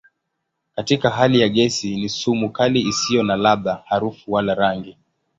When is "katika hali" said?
0.75-1.39